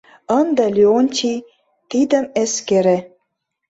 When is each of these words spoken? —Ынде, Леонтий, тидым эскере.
—Ынде, 0.39 0.65
Леонтий, 0.75 1.39
тидым 1.89 2.25
эскере. 2.41 2.97